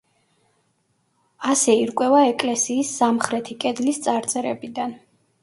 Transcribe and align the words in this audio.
ასე 1.53 1.75
ირკვევა 1.81 2.23
ეკლესიის 2.31 2.95
სამხრეთი 3.03 3.59
კედლის 3.67 4.03
წარწერებიდან. 4.09 4.99